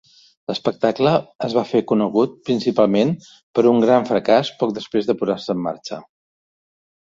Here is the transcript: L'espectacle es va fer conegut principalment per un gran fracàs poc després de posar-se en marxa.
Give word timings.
L'espectacle 0.51 1.11
es 1.47 1.53
va 1.57 1.63
fer 1.71 1.81
conegut 1.91 2.33
principalment 2.51 3.13
per 3.59 3.67
un 3.75 3.83
gran 3.85 4.09
fracàs 4.13 4.53
poc 4.65 4.75
després 4.81 5.13
de 5.13 5.19
posar-se 5.23 5.59
en 5.59 5.65
marxa. 5.71 6.03